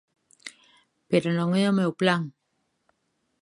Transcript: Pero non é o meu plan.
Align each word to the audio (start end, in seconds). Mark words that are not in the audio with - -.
Pero 1.09 1.29
non 1.37 1.49
é 1.63 1.65
o 1.67 1.77
meu 1.79 1.91
plan. 2.01 2.21